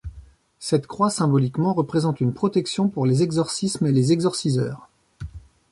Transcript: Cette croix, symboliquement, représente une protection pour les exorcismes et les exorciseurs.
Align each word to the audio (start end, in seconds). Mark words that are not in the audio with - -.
Cette 0.57 0.87
croix, 0.87 1.11
symboliquement, 1.11 1.75
représente 1.75 2.21
une 2.21 2.33
protection 2.33 2.89
pour 2.89 3.05
les 3.05 3.21
exorcismes 3.21 3.85
et 3.85 3.91
les 3.91 4.11
exorciseurs. 4.13 4.89